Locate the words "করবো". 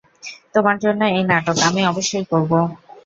2.31-2.59